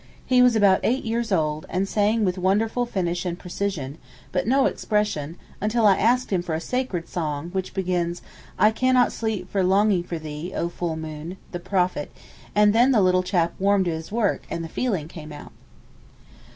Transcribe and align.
He 0.25 0.41
was 0.41 0.55
about 0.55 0.79
eight 0.81 1.03
years 1.03 1.31
old, 1.31 1.67
and 1.69 1.87
sang 1.87 2.25
with 2.25 2.39
wonderful 2.39 2.87
finish 2.87 3.23
and 3.23 3.37
precision, 3.37 3.99
but 4.31 4.47
no 4.47 4.65
expression, 4.65 5.37
until 5.61 5.85
I 5.85 5.95
asked 5.95 6.31
him 6.33 6.41
for 6.41 6.55
a 6.55 6.59
sacred 6.59 7.07
song, 7.07 7.51
which 7.51 7.75
begins, 7.75 8.23
'I 8.57 8.71
cannot 8.71 9.11
sleep 9.11 9.47
for 9.51 9.63
longing 9.63 10.01
for 10.01 10.17
thee, 10.17 10.53
O 10.55 10.69
Full 10.69 10.95
Moon' 10.95 11.37
(the 11.51 11.59
Prophet), 11.59 12.11
and 12.55 12.73
then 12.73 12.89
the 12.91 13.01
little 13.03 13.21
chap 13.21 13.53
warmed 13.59 13.85
to 13.85 13.91
his 13.91 14.11
work, 14.11 14.41
and 14.49 14.63
the 14.63 14.69
feeling 14.69 15.07
came 15.07 15.31
out. 15.31 15.51